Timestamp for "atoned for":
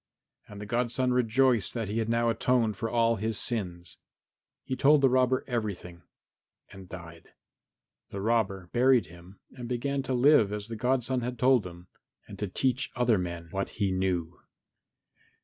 2.31-2.89